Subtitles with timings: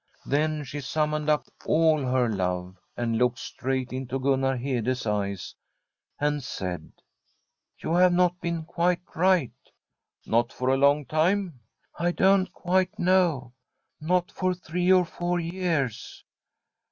[0.25, 5.53] Then she summoned up all her love, and looked straight into Gunnar Hede's eves,
[6.19, 6.91] and said:
[7.33, 9.51] * You have not been quite right.'
[10.01, 13.53] * Not for a long time?'* I don't quite know—
[14.11, 16.23] not for three or four years.'